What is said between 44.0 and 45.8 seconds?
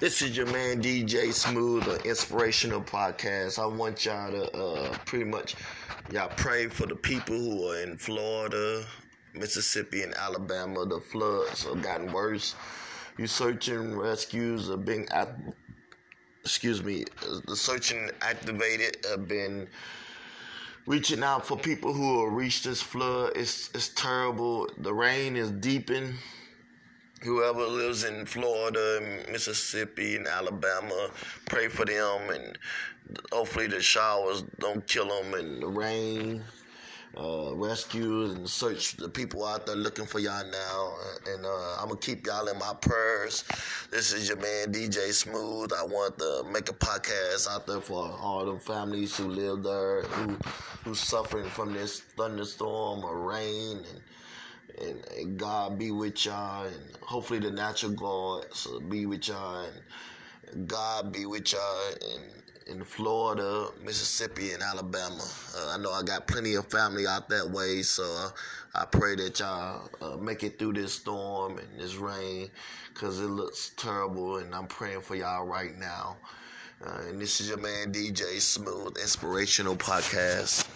is your man DJ Smooth.